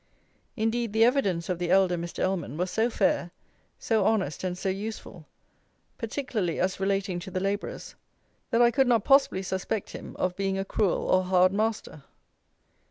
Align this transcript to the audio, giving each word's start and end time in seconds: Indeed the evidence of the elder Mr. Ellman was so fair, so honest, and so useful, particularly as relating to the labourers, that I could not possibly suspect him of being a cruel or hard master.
Indeed 0.57 0.93
the 0.93 1.03
evidence 1.03 1.47
of 1.47 1.59
the 1.59 1.69
elder 1.69 1.95
Mr. 1.95 2.23
Ellman 2.23 2.57
was 2.57 2.71
so 2.71 2.89
fair, 2.89 3.29
so 3.77 4.03
honest, 4.03 4.43
and 4.43 4.57
so 4.57 4.67
useful, 4.67 5.27
particularly 5.99 6.59
as 6.59 6.79
relating 6.79 7.19
to 7.19 7.29
the 7.29 7.39
labourers, 7.39 7.93
that 8.49 8.63
I 8.63 8.71
could 8.71 8.87
not 8.87 9.03
possibly 9.03 9.43
suspect 9.43 9.91
him 9.91 10.15
of 10.15 10.35
being 10.35 10.57
a 10.57 10.65
cruel 10.65 11.03
or 11.07 11.21
hard 11.25 11.53
master. 11.53 12.03